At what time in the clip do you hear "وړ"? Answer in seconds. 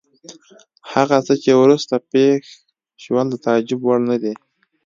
3.83-3.99